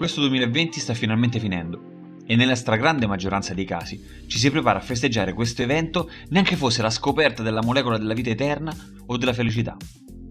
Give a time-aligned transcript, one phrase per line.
[0.00, 4.82] Questo 2020 sta finalmente finendo e nella stragrande maggioranza dei casi ci si prepara a
[4.82, 8.74] festeggiare questo evento neanche fosse la scoperta della molecola della vita eterna
[9.08, 9.76] o della felicità.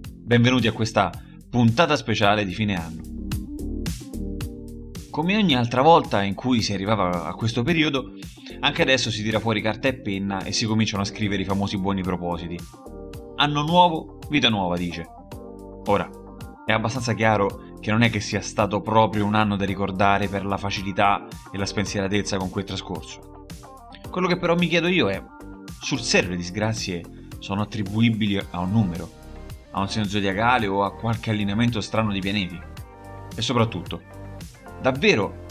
[0.02, 1.12] Benvenuti a questa
[1.52, 3.04] puntata speciale di fine anno.
[5.12, 8.14] Come ogni altra volta in cui si arrivava a questo periodo,
[8.62, 11.78] anche adesso si tira fuori carta e penna e si cominciano a scrivere i famosi
[11.78, 12.58] buoni propositi.
[13.36, 15.06] Anno nuovo, vita nuova, dice.
[15.86, 16.10] Ora,
[16.70, 20.46] è abbastanza chiaro che non è che sia stato proprio un anno da ricordare per
[20.46, 23.48] la facilità e la spensieratezza con cui è trascorso.
[24.08, 25.20] Quello che però mi chiedo io è,
[25.82, 27.04] sul serio le disgrazie
[27.40, 29.10] sono attribuibili a un numero,
[29.72, 32.60] a un segno zodiacale o a qualche allineamento strano di pianeti?
[33.36, 34.02] E soprattutto,
[34.80, 35.46] Davvero,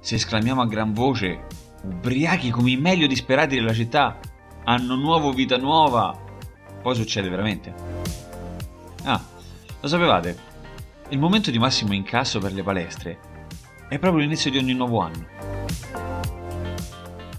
[0.00, 1.46] se esclamiamo a gran voce,
[1.82, 4.20] ubriachi come i meglio disperati della città,
[4.64, 6.14] hanno nuovo vita nuova,
[6.82, 7.74] poi succede veramente.
[9.04, 9.31] Ah,
[9.82, 10.38] lo sapevate?
[11.08, 13.18] Il momento di massimo incasso per le palestre
[13.88, 15.26] è proprio l'inizio di ogni nuovo anno.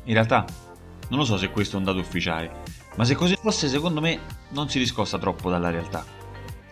[0.03, 0.45] In realtà,
[1.07, 2.51] non lo so se questo è un dato ufficiale,
[2.97, 4.19] ma se così fosse, secondo me,
[4.49, 6.05] non si discosta troppo dalla realtà.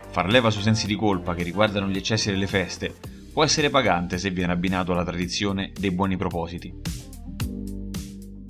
[0.10, 2.94] Far leva sui sensi di colpa che riguardano gli eccessi delle feste
[3.32, 6.74] può essere pagante se viene abbinato alla tradizione dei buoni propositi.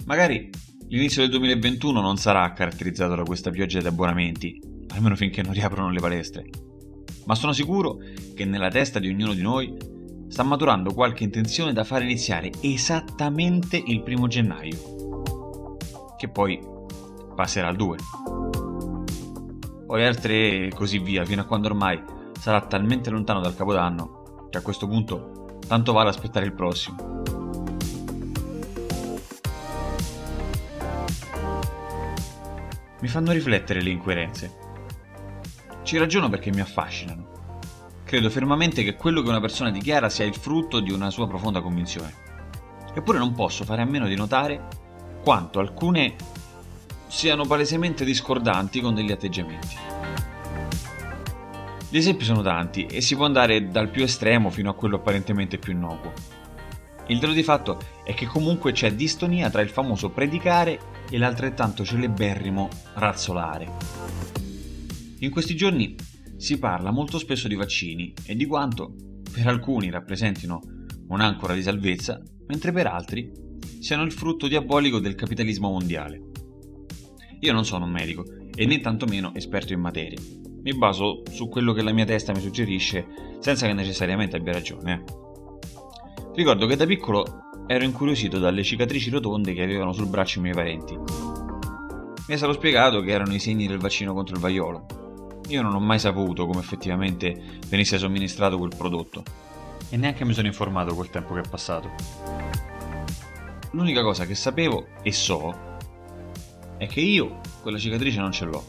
[0.06, 0.50] Magari
[0.88, 5.92] l'inizio del 2021 non sarà caratterizzato da questa pioggia di abbonamenti, almeno finché non riaprono
[5.92, 6.50] le palestre,
[7.26, 7.98] ma sono sicuro
[8.36, 9.78] che nella testa di ognuno di noi
[10.28, 15.78] sta maturando qualche intenzione da fare iniziare esattamente il primo gennaio,
[16.18, 16.60] che poi
[17.36, 17.98] passerà al 2.
[19.86, 22.02] Poi al 3 e così via, fino a quando ormai
[22.40, 27.22] sarà talmente lontano dal capodanno che a questo punto tanto vale aspettare il prossimo.
[33.00, 34.71] Mi fanno riflettere le incoerenze.
[35.92, 37.28] Ci ragiono perché mi affascinano.
[38.06, 41.60] Credo fermamente che quello che una persona dichiara sia il frutto di una sua profonda
[41.60, 42.14] convinzione.
[42.94, 44.70] Eppure non posso fare a meno di notare
[45.22, 46.16] quanto alcune
[47.08, 49.76] siano palesemente discordanti con degli atteggiamenti.
[51.90, 55.58] Gli esempi sono tanti e si può andare dal più estremo fino a quello apparentemente
[55.58, 56.14] più innocuo.
[57.08, 60.80] Il dato di fatto è che comunque c'è distonia tra il famoso predicare
[61.10, 64.41] e l'altrettanto celeberrimo razzolare.
[65.24, 65.96] In questi giorni
[66.36, 68.96] si parla molto spesso di vaccini e di quanto
[69.32, 70.60] per alcuni rappresentino
[71.10, 73.32] un'ancora di salvezza, mentre per altri
[73.80, 76.24] siano il frutto diabolico del capitalismo mondiale.
[77.42, 80.20] Io non sono un medico e né tantomeno esperto in materia,
[80.64, 83.06] mi baso su quello che la mia testa mi suggerisce
[83.42, 84.94] senza che necessariamente abbia ragione.
[84.94, 85.04] Eh.
[86.34, 87.26] Ricordo che da piccolo
[87.68, 90.96] ero incuriosito dalle cicatrici rotonde che avevano sul braccio i miei parenti.
[90.96, 95.01] Mi è stato spiegato che erano i segni del vaccino contro il vaiolo.
[95.52, 99.22] Io non ho mai saputo come effettivamente venisse somministrato quel prodotto
[99.90, 101.90] e neanche mi sono informato col tempo che è passato.
[103.72, 105.54] L'unica cosa che sapevo e so
[106.78, 108.64] è che io quella cicatrice non ce l'ho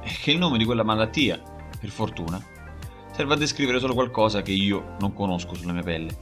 [0.00, 1.42] è che il nome di quella malattia,
[1.80, 2.40] per fortuna,
[3.12, 6.16] serve a descrivere solo qualcosa che io non conosco sulla mia pelle.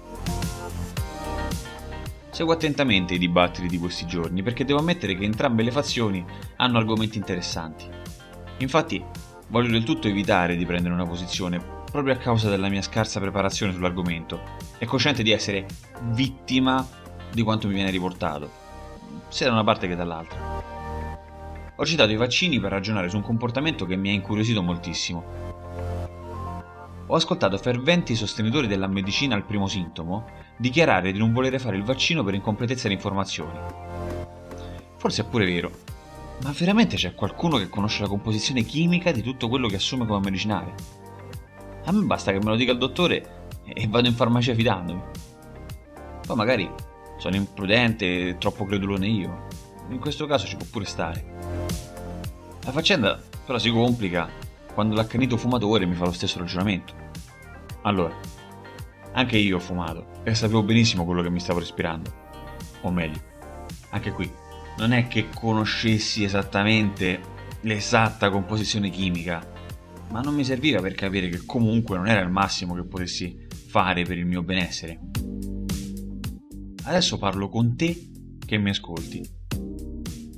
[2.31, 6.25] Seguo attentamente i dibattiti di questi giorni perché devo ammettere che entrambe le fazioni
[6.57, 7.87] hanno argomenti interessanti.
[8.59, 9.05] Infatti,
[9.49, 13.73] voglio del tutto evitare di prendere una posizione proprio a causa della mia scarsa preparazione
[13.73, 14.41] sull'argomento
[14.79, 15.67] e cosciente di essere
[16.11, 16.87] vittima
[17.33, 18.51] di quanto mi viene riportato,
[19.29, 20.75] sia da una parte che dall'altra.
[21.77, 25.45] Ho citato i vaccini per ragionare su un comportamento che mi ha incuriosito moltissimo.
[27.07, 30.27] Ho ascoltato ferventi sostenitori della medicina al primo sintomo
[30.57, 33.59] dichiarare di non volere fare il vaccino per incompletezza di informazioni.
[34.97, 35.71] Forse è pure vero,
[36.43, 40.21] ma veramente c'è qualcuno che conosce la composizione chimica di tutto quello che assume come
[40.21, 40.75] medicinale?
[41.85, 45.03] A me basta che me lo dica il dottore e vado in farmacia fidandomi.
[46.27, 46.71] Poi magari
[47.19, 49.47] sono imprudente e troppo credulone io.
[49.89, 51.25] In questo caso ci può pure stare.
[52.65, 54.29] La faccenda però si complica
[54.75, 56.93] quando l'accanito fumatore mi fa lo stesso ragionamento.
[57.83, 58.15] Allora,
[59.13, 62.13] anche io ho fumato e sapevo benissimo quello che mi stavo respirando.
[62.83, 63.21] O meglio,
[63.91, 64.31] anche qui,
[64.79, 67.21] non è che conoscessi esattamente
[67.63, 69.45] l'esatta composizione chimica,
[70.11, 74.05] ma non mi serviva per capire che comunque non era il massimo che potessi fare
[74.05, 75.01] per il mio benessere.
[76.85, 78.11] Adesso parlo con te
[78.45, 79.37] che mi ascolti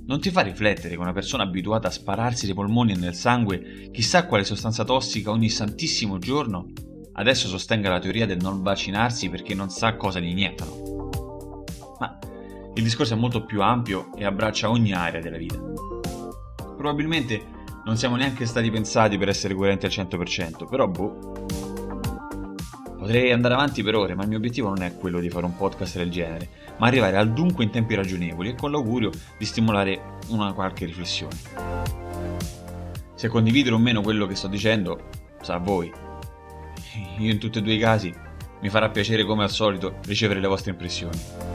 [0.08, 3.90] non ti fa riflettere che una persona abituata a spararsi nei polmoni e nel sangue
[3.92, 6.72] chissà quale sostanza tossica ogni santissimo giorno
[7.12, 11.56] adesso sostenga la teoria del non vaccinarsi perché non sa cosa gli iniettano?
[11.98, 12.18] Ma
[12.78, 15.58] il discorso è molto più ampio e abbraccia ogni area della vita.
[16.76, 17.44] Probabilmente
[17.84, 21.46] non siamo neanche stati pensati per essere coerenti al 100%, però boh.
[22.96, 25.56] Potrei andare avanti per ore, ma il mio obiettivo non è quello di fare un
[25.56, 30.18] podcast del genere, ma arrivare al dunque in tempi ragionevoli e con l'augurio di stimolare
[30.28, 31.34] una qualche riflessione.
[33.16, 35.08] Se condividere o meno quello che sto dicendo,
[35.40, 35.90] sa a voi.
[37.18, 38.14] Io in tutti e due i casi
[38.60, 41.47] mi farà piacere come al solito ricevere le vostre impressioni.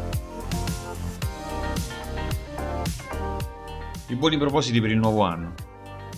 [4.14, 5.56] I buoni propositi per il nuovo anno.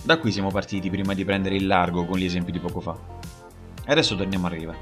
[0.02, 2.94] Da qui siamo partiti prima di prendere il largo con gli esempi di poco fa.
[3.86, 4.74] E adesso torniamo a riva.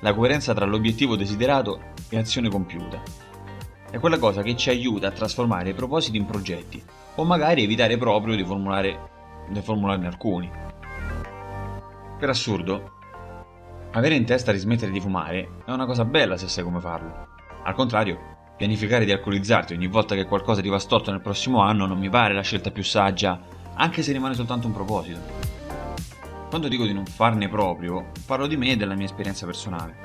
[0.00, 3.00] La coerenza tra l'obiettivo desiderato e azione compiuta.
[3.88, 6.82] È quella cosa che ci aiuta a trasformare i propositi in progetti,
[7.14, 8.98] o magari evitare proprio di, formulare,
[9.48, 10.50] di formularne alcuni.
[12.18, 12.94] Per assurdo,
[13.92, 17.28] avere in testa di smettere di fumare è una cosa bella se sai come farlo.
[17.62, 21.86] Al contrario, pianificare di alcolizzarti ogni volta che qualcosa ti va storto nel prossimo anno
[21.86, 23.40] non mi pare la scelta più saggia,
[23.74, 25.20] anche se rimane soltanto un proposito.
[26.48, 29.96] Quando dico di non farne proprio, parlo di me e della mia esperienza personale.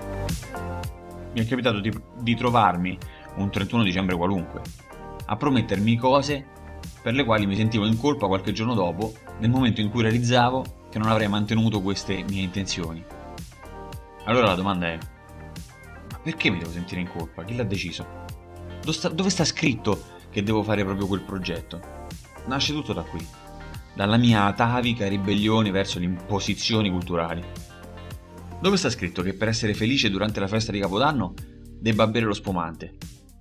[1.33, 2.97] Mi è capitato di, di trovarmi
[3.35, 4.61] un 31 dicembre qualunque,
[5.25, 6.43] a promettermi cose
[7.03, 10.87] per le quali mi sentivo in colpa qualche giorno dopo, nel momento in cui realizzavo
[10.89, 13.03] che non avrei mantenuto queste mie intenzioni.
[14.25, 14.97] Allora la domanda è,
[16.11, 17.43] ma perché mi devo sentire in colpa?
[17.43, 18.27] Chi l'ha deciso?
[18.83, 22.07] Dove sta, scritto che devo fare proprio quel progetto?
[22.47, 23.25] Nasce tutto da qui,
[23.93, 27.43] dalla mia atavica ribellione verso le imposizioni culturali.
[28.61, 31.33] Dove sta scritto che per essere felice durante la festa di Capodanno
[31.79, 32.97] debba bere lo spumante,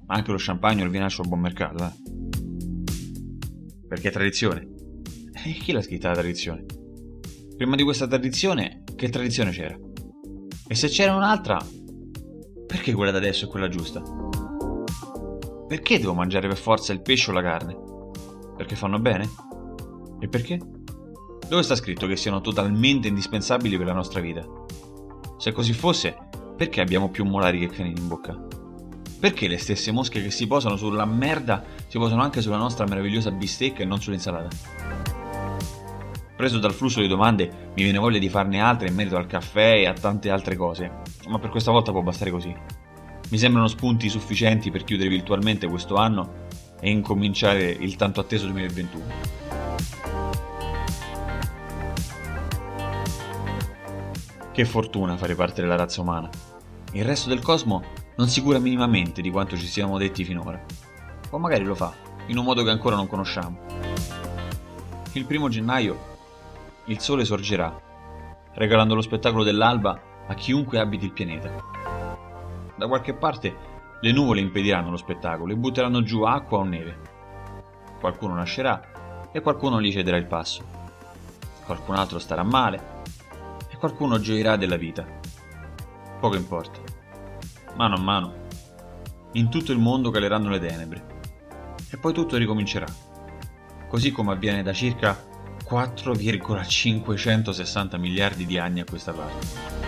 [0.06, 1.92] ma anche lo champagne o il vinaccio al buon mercato, eh?
[3.88, 4.68] Perché è tradizione.
[5.32, 6.64] E chi l'ha scritta la tradizione?
[7.56, 9.76] Prima di questa tradizione, che tradizione c'era?
[10.68, 11.58] E se c'era un'altra,
[12.66, 14.02] perché quella da adesso è quella giusta?
[15.68, 17.76] Perché devo mangiare per forza il pesce o la carne?
[18.56, 19.28] Perché fanno bene?
[20.18, 20.58] E perché?
[21.46, 24.46] Dove sta scritto che siano totalmente indispensabili per la nostra vita?
[25.36, 26.16] Se così fosse,
[26.56, 28.34] perché abbiamo più molari che canini in bocca?
[29.20, 33.30] Perché le stesse mosche che si posano sulla merda si posano anche sulla nostra meravigliosa
[33.30, 34.48] bistecca e non sull'insalata?
[36.34, 39.80] Preso dal flusso di domande, mi viene voglia di farne altre in merito al caffè
[39.80, 42.86] e a tante altre cose, ma per questa volta può bastare così.
[43.30, 46.46] Mi sembrano spunti sufficienti per chiudere virtualmente questo anno
[46.80, 49.04] e incominciare il tanto atteso 2021.
[54.50, 56.30] Che fortuna fare parte della razza umana.
[56.92, 57.82] Il resto del cosmo
[58.16, 60.64] non si cura minimamente di quanto ci siamo detti finora.
[61.28, 61.92] O magari lo fa,
[62.28, 63.58] in un modo che ancora non conosciamo.
[65.12, 66.16] Il primo gennaio
[66.86, 67.78] il sole sorgerà,
[68.54, 71.77] regalando lo spettacolo dell'alba a chiunque abiti il pianeta.
[72.78, 73.54] Da qualche parte
[74.00, 76.96] le nuvole impediranno lo spettacolo e butteranno giù acqua o neve.
[77.98, 80.62] Qualcuno nascerà e qualcuno gli cederà il passo.
[81.66, 83.02] Qualcun altro starà male
[83.68, 85.04] e qualcuno gioirà della vita.
[86.20, 86.78] Poco importa.
[87.74, 88.46] Mano a mano,
[89.32, 91.04] in tutto il mondo caleranno le tenebre
[91.90, 92.86] e poi tutto ricomincerà,
[93.88, 95.20] così come avviene da circa
[95.64, 99.87] 4,560 miliardi di anni a questa parte.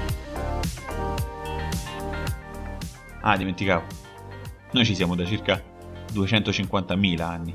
[3.21, 3.85] Ah, dimenticavo.
[4.73, 5.61] Noi ci siamo da circa
[6.13, 7.55] 250.000 anni.